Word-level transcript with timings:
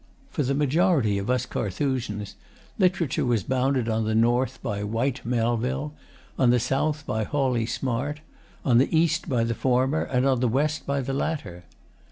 For 0.31 0.41
the 0.41 0.55
majority 0.55 1.19
of 1.19 1.29
us 1.29 1.45
Carthusians, 1.45 2.35
literature 2.79 3.23
was 3.23 3.43
bounded 3.43 3.87
on 3.87 4.03
the 4.03 4.15
north 4.15 4.59
by 4.63 4.83
Whyte 4.83 5.23
Melville, 5.23 5.93
on 6.39 6.49
the 6.49 6.59
south 6.59 7.05
by 7.05 7.23
Hawley 7.23 7.67
Smart, 7.67 8.21
on 8.65 8.79
the 8.79 8.89
east 8.97 9.29
by 9.29 9.43
the 9.43 9.53
former, 9.53 10.01
and 10.01 10.25
on 10.25 10.39
the 10.39 10.47
west 10.47 10.87
by 10.87 11.01
the 11.01 11.13
latter. 11.13 11.65